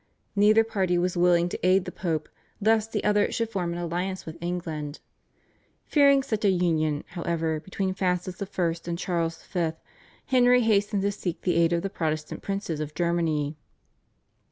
[0.35, 2.27] Neither party was willing to aid the Pope
[2.59, 4.99] lest the other should form an alliance with England.
[5.85, 8.75] Fearing such a union, however, between Francis I.
[8.87, 9.73] and Charles V.
[10.25, 13.57] Henry hastened to seek the aid of the Protestant princes of Germany.